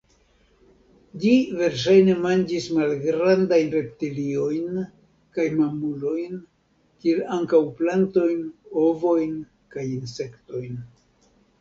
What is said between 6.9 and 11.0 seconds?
kiel ankaŭ plantojn, ovojn kaj insektojn.